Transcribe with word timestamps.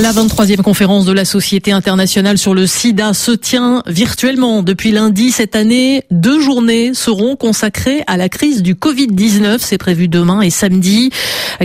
La 0.00 0.12
23e 0.12 0.62
conférence 0.62 1.04
de 1.04 1.12
la 1.12 1.24
Société 1.24 1.70
internationale 1.70 2.36
sur 2.36 2.52
le 2.52 2.66
sida 2.66 3.14
se 3.14 3.30
tient 3.30 3.80
virtuellement 3.86 4.64
depuis 4.64 4.90
lundi 4.90 5.30
cette 5.30 5.54
année. 5.54 6.02
Deux 6.10 6.40
journées 6.40 6.94
seront 6.94 7.36
consacrées 7.36 8.02
à 8.08 8.16
la 8.16 8.28
crise 8.28 8.64
du 8.64 8.74
Covid-19. 8.74 9.58
C'est 9.60 9.78
prévu 9.78 10.08
demain 10.08 10.40
et 10.40 10.50
samedi. 10.50 11.10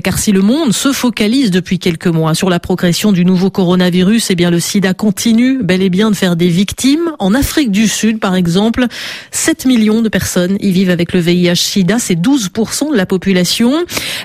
Car 0.03 0.19
si 0.19 0.31
le 0.31 0.41
monde 0.41 0.73
se 0.73 0.91
focalise 0.91 1.49
depuis 1.49 1.79
quelques 1.79 2.05
mois 2.05 2.35
sur 2.35 2.51
la 2.51 2.59
progression 2.59 3.11
du 3.11 3.25
nouveau 3.25 3.49
coronavirus, 3.49 4.29
eh 4.29 4.35
bien 4.35 4.51
le 4.51 4.59
sida 4.59 4.93
continue 4.93 5.63
bel 5.63 5.81
et 5.81 5.89
bien 5.89 6.11
de 6.11 6.15
faire 6.15 6.35
des 6.35 6.49
victimes. 6.49 7.11
En 7.17 7.33
Afrique 7.33 7.71
du 7.71 7.87
Sud, 7.87 8.19
par 8.19 8.35
exemple, 8.35 8.85
7 9.31 9.65
millions 9.65 10.03
de 10.03 10.09
personnes 10.09 10.55
y 10.59 10.71
vivent 10.71 10.91
avec 10.91 11.13
le 11.13 11.19
VIH-sida. 11.19 11.97
C'est 11.97 12.15
12% 12.15 12.91
de 12.91 12.95
la 12.95 13.07
population. 13.07 13.73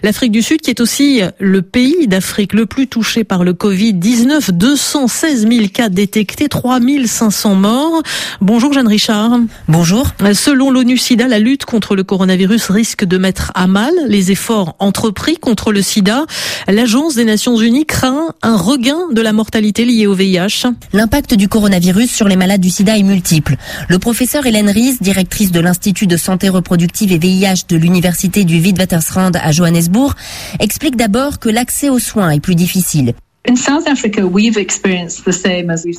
L'Afrique 0.02 0.32
du 0.32 0.42
Sud 0.42 0.60
qui 0.60 0.68
est 0.68 0.80
aussi 0.80 1.22
le 1.38 1.62
pays 1.62 2.06
d'Afrique 2.06 2.52
le 2.52 2.66
plus 2.66 2.86
touché 2.86 3.24
par 3.24 3.44
le 3.44 3.54
Covid 3.54 3.93
19 3.94 4.50
216 4.50 5.48
000 5.48 5.68
cas 5.72 5.88
détectés, 5.88 6.48
3 6.48 6.80
500 7.06 7.54
morts. 7.54 8.02
Bonjour 8.40 8.72
Jeanne 8.72 8.88
Richard. 8.88 9.38
Bonjour. 9.68 10.10
Selon 10.34 10.70
l'ONU-SIDA, 10.70 11.28
la 11.28 11.38
lutte 11.38 11.64
contre 11.64 11.94
le 11.94 12.02
coronavirus 12.02 12.70
risque 12.70 13.04
de 13.04 13.18
mettre 13.18 13.52
à 13.54 13.66
mal 13.66 13.92
les 14.08 14.32
efforts 14.32 14.74
entrepris 14.80 15.36
contre 15.36 15.72
le 15.72 15.82
sida. 15.82 16.26
L'Agence 16.68 17.14
des 17.14 17.24
Nations 17.24 17.56
Unies 17.56 17.86
craint 17.86 18.34
un 18.42 18.56
regain 18.56 19.08
de 19.12 19.22
la 19.22 19.32
mortalité 19.32 19.84
liée 19.84 20.06
au 20.06 20.14
VIH. 20.14 20.66
L'impact 20.92 21.34
du 21.34 21.48
coronavirus 21.48 22.10
sur 22.10 22.28
les 22.28 22.36
malades 22.36 22.60
du 22.60 22.70
sida 22.70 22.98
est 22.98 23.02
multiple. 23.02 23.56
Le 23.88 23.98
professeur 23.98 24.46
Hélène 24.46 24.70
Ries, 24.70 24.98
directrice 25.00 25.52
de 25.52 25.60
l'Institut 25.60 26.06
de 26.06 26.16
santé 26.16 26.48
reproductive 26.48 27.12
et 27.12 27.18
VIH 27.18 27.66
de 27.68 27.76
l'Université 27.76 28.44
du 28.44 28.60
Witwatersrand 28.60 29.32
à 29.34 29.52
Johannesburg, 29.52 30.14
explique 30.58 30.96
d'abord 30.96 31.38
que 31.38 31.48
l'accès 31.48 31.88
aux 31.88 31.98
soins 31.98 32.30
est 32.30 32.40
plus 32.40 32.56
difficile. 32.56 33.14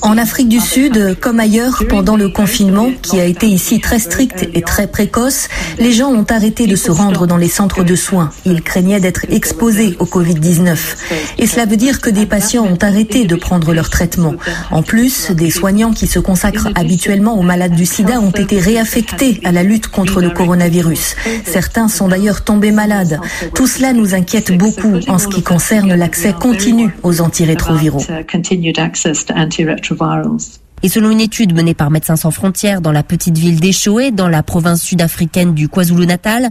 En 0.02 0.18
Afrique 0.18 0.50
du 0.50 0.60
Sud, 0.60 1.16
comme 1.20 1.40
ailleurs, 1.40 1.84
pendant 1.88 2.18
le 2.18 2.30
confinement, 2.30 2.90
qui 3.04 3.20
a 3.20 3.26
été 3.26 3.46
ici 3.46 3.80
très 3.80 4.00
strict 4.00 4.50
et 4.56 4.64
très 4.64 4.88
précoce, 4.88 5.48
les 5.78 5.92
gens 5.92 6.12
ont 6.12 6.26
arrêté 6.28 6.66
de 6.66 6.76
se 6.76 6.90
rendre 6.90 7.28
dans 7.28 7.38
les 7.38 7.48
centres 7.48 7.84
de 7.84 7.96
soins. 7.96 8.32
Ils 8.46 8.64
craignaient 8.64 9.00
d'être 9.00 9.28
exposés 9.30 9.96
au 10.00 10.06
Covid-19. 10.06 10.76
Et 11.38 11.46
cela 11.46 11.68
veut 11.68 11.78
dire 11.78 12.02
que 12.02 12.10
des 12.10 12.26
patients 12.26 12.66
ont 12.66 12.80
arrêté 12.82 13.26
de 13.26 13.36
prendre 13.36 13.76
leur 13.76 13.92
traitement. 13.92 14.34
En 14.72 14.82
plus, 14.82 15.30
des 15.30 15.52
soignants 15.52 15.94
qui 15.94 16.08
se 16.08 16.18
consacrent 16.18 16.70
habituellement 16.74 17.38
aux 17.38 17.44
malades 17.44 17.76
du 17.76 17.86
sida 17.86 18.22
ont 18.22 18.32
été 18.32 18.58
réaffectés 18.58 19.40
à 19.44 19.52
la 19.52 19.62
lutte 19.62 19.88
contre 19.90 20.20
le 20.20 20.32
coronavirus. 20.32 21.16
Certains 21.46 21.90
sont 21.90 22.08
d'ailleurs 22.08 22.44
tombés 22.44 22.72
malades. 22.72 23.20
Tout 23.54 23.68
cela 23.68 23.94
nous 23.94 24.16
inquiète 24.16 24.52
beaucoup 24.58 24.96
en 25.08 25.20
ce 25.20 25.28
qui 25.28 25.44
concerne 25.44 25.94
l'accès 25.94 26.34
continu 26.34 26.90
aux 27.04 27.22
antiviraux 27.22 27.35
antirétroviraux. 27.36 28.02
Et 30.84 30.90
selon 30.90 31.10
une 31.10 31.22
étude 31.22 31.56
menée 31.56 31.74
par 31.74 31.90
Médecins 31.90 32.16
sans 32.16 32.32
frontières 32.32 32.80
dans 32.80 32.92
la 32.92 33.02
petite 33.02 33.38
ville 33.38 33.60
d'Echoé, 33.60 34.12
dans 34.12 34.28
la 34.28 34.44
province 34.44 34.84
sud-africaine 34.84 35.54
du 35.54 35.68
KwaZulu-Natal, 35.68 36.50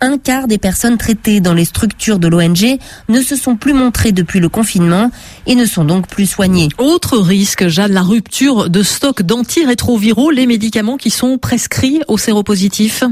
un 0.00 0.18
quart 0.18 0.46
des 0.46 0.58
personnes 0.58 0.98
traitées 0.98 1.40
dans 1.40 1.54
les 1.54 1.64
structures 1.64 2.18
de 2.18 2.28
l'ONG 2.28 2.78
ne 3.08 3.20
se 3.20 3.34
sont 3.34 3.56
plus 3.56 3.72
montrées 3.72 4.12
depuis 4.12 4.40
le 4.40 4.48
confinement 4.48 5.10
et 5.46 5.54
ne 5.54 5.64
sont 5.64 5.84
donc 5.84 6.06
plus 6.06 6.26
soignées. 6.26 6.68
Autre 6.78 7.18
risque, 7.18 7.66
Jeanne, 7.68 7.92
la 7.92 8.02
rupture 8.02 8.70
de 8.70 8.82
stock 8.82 9.22
d'antirétroviraux, 9.22 10.30
les 10.30 10.46
médicaments 10.46 10.96
qui 10.96 11.10
sont 11.10 11.38
prescrits 11.38 12.00
aux 12.08 12.18
séropositifs. 12.18 13.04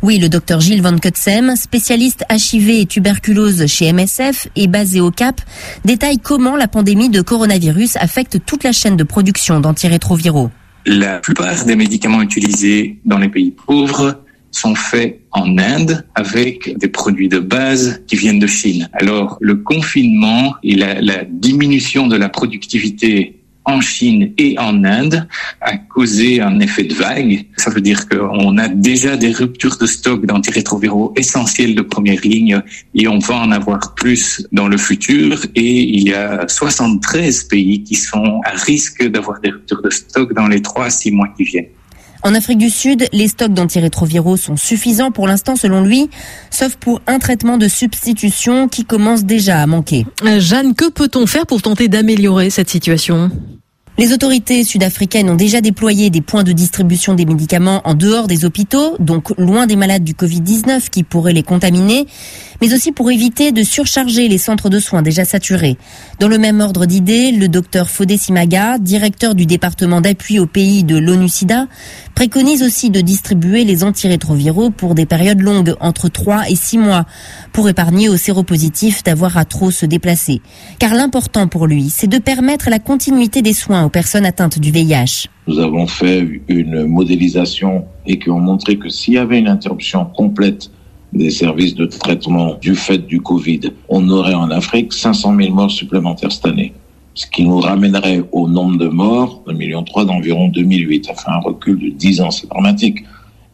Oui, 0.00 0.18
le 0.18 0.28
docteur 0.28 0.60
Gilles 0.60 0.80
Van 0.80 0.96
Kutsem, 0.96 1.56
spécialiste 1.56 2.24
HIV 2.30 2.70
et 2.70 2.86
tuberculose 2.86 3.66
chez 3.66 3.92
MSF 3.92 4.46
et 4.54 4.68
basé 4.68 5.00
au 5.00 5.10
Cap, 5.10 5.40
détaille 5.84 6.18
comment 6.18 6.54
la 6.54 6.68
pandémie 6.68 7.08
de 7.08 7.20
coronavirus 7.20 7.96
affecte 7.96 8.38
toute 8.46 8.62
la 8.62 8.70
chaîne 8.70 8.96
de 8.96 9.02
production 9.02 9.58
d'antirétroviraux. 9.58 10.50
La 10.86 11.18
plupart 11.18 11.64
des 11.64 11.74
médicaments 11.74 12.22
utilisés 12.22 13.00
dans 13.04 13.18
les 13.18 13.28
pays 13.28 13.50
pauvres 13.50 14.22
sont 14.52 14.76
faits 14.76 15.20
en 15.32 15.58
Inde 15.58 16.06
avec 16.14 16.78
des 16.78 16.88
produits 16.88 17.28
de 17.28 17.40
base 17.40 18.00
qui 18.06 18.14
viennent 18.14 18.38
de 18.38 18.46
Chine. 18.46 18.88
Alors 18.92 19.36
le 19.40 19.56
confinement 19.56 20.54
et 20.62 20.76
la, 20.76 21.00
la 21.00 21.24
diminution 21.24 22.06
de 22.06 22.16
la 22.16 22.28
productivité 22.28 23.40
en 23.68 23.80
Chine 23.80 24.32
et 24.38 24.58
en 24.58 24.82
Inde 24.84 25.28
a 25.60 25.76
causé 25.76 26.40
un 26.40 26.58
effet 26.60 26.84
de 26.84 26.94
vague. 26.94 27.44
Ça 27.56 27.70
veut 27.70 27.82
dire 27.82 28.08
qu'on 28.08 28.56
a 28.56 28.68
déjà 28.68 29.16
des 29.16 29.30
ruptures 29.30 29.76
de 29.76 29.86
stock 29.86 30.24
d'antirétroviraux 30.24 31.12
essentiels 31.16 31.74
de 31.74 31.82
première 31.82 32.20
ligne 32.22 32.62
et 32.94 33.06
on 33.06 33.18
va 33.18 33.36
en 33.36 33.52
avoir 33.52 33.94
plus 33.94 34.46
dans 34.52 34.68
le 34.68 34.78
futur. 34.78 35.44
Et 35.54 35.82
il 35.82 36.08
y 36.08 36.14
a 36.14 36.48
73 36.48 37.44
pays 37.44 37.82
qui 37.82 37.94
sont 37.94 38.40
à 38.44 38.52
risque 38.56 39.06
d'avoir 39.06 39.40
des 39.40 39.50
ruptures 39.50 39.82
de 39.82 39.90
stock 39.90 40.32
dans 40.32 40.48
les 40.48 40.62
3 40.62 40.86
à 40.86 40.90
6 40.90 41.10
mois 41.10 41.28
qui 41.36 41.44
viennent. 41.44 41.66
En 42.24 42.34
Afrique 42.34 42.58
du 42.58 42.70
Sud, 42.70 43.06
les 43.12 43.28
stocks 43.28 43.54
d'antirétroviraux 43.54 44.36
sont 44.36 44.56
suffisants 44.56 45.12
pour 45.12 45.28
l'instant 45.28 45.54
selon 45.54 45.82
lui, 45.82 46.10
sauf 46.50 46.74
pour 46.76 47.00
un 47.06 47.18
traitement 47.18 47.58
de 47.58 47.68
substitution 47.68 48.68
qui 48.68 48.84
commence 48.84 49.24
déjà 49.24 49.62
à 49.62 49.66
manquer. 49.66 50.04
Euh, 50.24 50.40
Jeanne, 50.40 50.74
que 50.74 50.90
peut-on 50.90 51.26
faire 51.26 51.46
pour 51.46 51.62
tenter 51.62 51.86
d'améliorer 51.86 52.50
cette 52.50 52.70
situation? 52.70 53.30
Les 53.98 54.12
autorités 54.12 54.62
sud-africaines 54.62 55.28
ont 55.28 55.34
déjà 55.34 55.60
déployé 55.60 56.08
des 56.08 56.20
points 56.20 56.44
de 56.44 56.52
distribution 56.52 57.14
des 57.14 57.26
médicaments 57.26 57.82
en 57.84 57.94
dehors 57.94 58.28
des 58.28 58.44
hôpitaux, 58.44 58.94
donc 59.00 59.36
loin 59.38 59.66
des 59.66 59.74
malades 59.74 60.04
du 60.04 60.12
Covid-19 60.12 60.88
qui 60.88 61.02
pourraient 61.02 61.32
les 61.32 61.42
contaminer, 61.42 62.06
mais 62.60 62.72
aussi 62.72 62.92
pour 62.92 63.10
éviter 63.10 63.50
de 63.50 63.64
surcharger 63.64 64.28
les 64.28 64.38
centres 64.38 64.68
de 64.68 64.78
soins 64.78 65.02
déjà 65.02 65.24
saturés. 65.24 65.78
Dans 66.20 66.28
le 66.28 66.38
même 66.38 66.60
ordre 66.60 66.86
d'idées, 66.86 67.32
le 67.32 67.48
docteur 67.48 67.90
Fodé 67.90 68.16
Simaga, 68.16 68.78
directeur 68.78 69.34
du 69.34 69.46
département 69.46 70.00
d'appui 70.00 70.38
au 70.38 70.46
pays 70.46 70.84
de 70.84 70.96
l'ONU-SIDA, 70.96 71.66
préconise 72.14 72.62
aussi 72.62 72.90
de 72.90 73.00
distribuer 73.00 73.64
les 73.64 73.82
antirétroviraux 73.82 74.70
pour 74.70 74.94
des 74.94 75.06
périodes 75.06 75.40
longues, 75.40 75.74
entre 75.80 76.08
3 76.08 76.50
et 76.50 76.54
6 76.54 76.78
mois, 76.78 77.04
pour 77.52 77.68
épargner 77.68 78.08
aux 78.08 78.16
séropositifs 78.16 79.02
d'avoir 79.02 79.36
à 79.36 79.44
trop 79.44 79.72
se 79.72 79.86
déplacer. 79.86 80.40
Car 80.78 80.94
l'important 80.94 81.48
pour 81.48 81.66
lui, 81.66 81.90
c'est 81.90 82.06
de 82.06 82.18
permettre 82.18 82.70
la 82.70 82.78
continuité 82.78 83.42
des 83.42 83.52
soins 83.52 83.87
personnes 83.88 84.24
atteintes 84.24 84.58
du 84.58 84.70
VIH. 84.70 85.28
Nous 85.46 85.58
avons 85.58 85.86
fait 85.86 86.42
une 86.48 86.86
modélisation 86.86 87.84
et 88.06 88.18
qui 88.18 88.30
ont 88.30 88.40
montré 88.40 88.76
que 88.76 88.88
s'il 88.88 89.14
y 89.14 89.18
avait 89.18 89.38
une 89.38 89.48
interruption 89.48 90.04
complète 90.04 90.70
des 91.12 91.30
services 91.30 91.74
de 91.74 91.86
traitement 91.86 92.54
du 92.54 92.74
fait 92.74 92.98
du 92.98 93.20
Covid, 93.20 93.60
on 93.88 94.08
aurait 94.10 94.34
en 94.34 94.50
Afrique 94.50 94.92
500 94.92 95.36
000 95.36 95.54
morts 95.54 95.70
supplémentaires 95.70 96.32
cette 96.32 96.46
année. 96.46 96.74
Ce 97.14 97.26
qui 97.26 97.44
nous 97.44 97.58
ramènerait 97.58 98.22
au 98.30 98.46
nombre 98.46 98.78
de 98.78 98.88
morts, 98.88 99.42
1,3 99.48 99.56
million 99.56 99.82
d'environ 99.82 100.48
2008. 100.48 101.06
Ça 101.06 101.14
fait 101.14 101.30
un 101.30 101.40
recul 101.40 101.78
de 101.78 101.88
10 101.88 102.20
ans, 102.20 102.30
c'est 102.30 102.48
dramatique. 102.48 103.04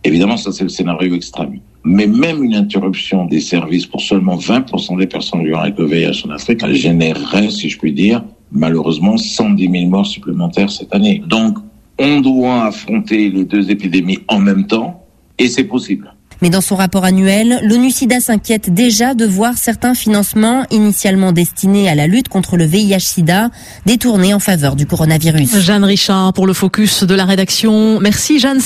Évidemment, 0.03 0.37
ça 0.37 0.53
c'est 0.53 0.65
le 0.65 0.69
scénario 0.69 1.15
extrême. 1.15 1.61
Mais 1.85 2.07
même 2.07 2.43
une 2.43 2.55
interruption 2.55 3.27
des 3.27 3.41
services 3.41 3.87
pour 3.87 4.01
seulement 4.01 4.37
20% 4.37 4.99
des 4.99 5.07
personnes 5.07 5.45
vivant 5.45 5.61
avec 5.61 5.79
le 5.79 5.87
VIH 5.87 6.27
en 6.27 6.31
Afrique 6.31 6.67
générerait, 6.73 7.51
si 7.51 7.69
je 7.69 7.79
puis 7.79 7.93
dire, 7.93 8.23
malheureusement 8.55 9.19
110 9.19 9.71
000 9.71 9.87
morts 9.87 10.07
supplémentaires 10.07 10.71
cette 10.71 10.95
année. 10.95 11.23
Donc, 11.27 11.59
on 11.99 12.21
doit 12.21 12.65
affronter 12.65 13.29
les 13.29 13.45
deux 13.45 13.71
épidémies 13.71 14.21
en 14.29 14.39
même 14.39 14.67
temps, 14.67 15.05
et 15.39 15.49
c'est 15.49 15.65
possible. 15.65 16.15
Mais 16.43 16.51
dans 16.51 16.61
son 16.61 16.77
rapport 16.77 17.05
annuel, 17.05 17.61
l'ONU-SIDA 17.63 18.21
s'inquiète 18.21 18.73
déjà 18.73 19.15
de 19.15 19.25
voir 19.25 19.57
certains 19.57 19.95
financements 19.95 20.65
initialement 20.71 21.33
destinés 21.33 21.89
à 21.89 21.95
la 21.95 22.07
lutte 22.07 22.29
contre 22.29 22.57
le 22.57 22.65
VIH-SIDA 22.65 23.51
détournés 23.87 24.35
en 24.35 24.41
faveur 24.41 24.77
du 24.77 24.85
coronavirus. 24.85 25.61
Jeanne 25.61 25.85
Richard 25.85 26.33
pour 26.33 26.47
le 26.47 26.53
focus 26.53 27.05
de 27.05 27.15
la 27.15 27.25
rédaction. 27.25 28.01
Merci 28.01 28.41
Jeanne. 28.41 28.61